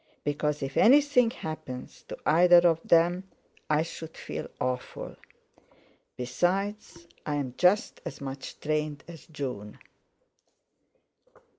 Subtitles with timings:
[0.23, 3.29] Because if anything happens to either of them
[3.69, 5.15] I should feel awful.
[6.17, 9.77] Besides, I'm just as much trained as June."